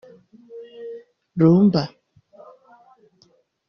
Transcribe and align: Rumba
Rumba 1.43 1.83